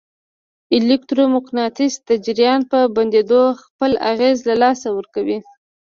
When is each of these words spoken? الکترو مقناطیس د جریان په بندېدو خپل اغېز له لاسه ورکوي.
الکترو 0.77 1.23
مقناطیس 1.35 1.93
د 2.09 2.09
جریان 2.25 2.61
په 2.71 2.79
بندېدو 2.95 3.41
خپل 3.63 3.91
اغېز 4.11 4.37
له 4.49 4.55
لاسه 4.63 4.87
ورکوي. 4.97 5.39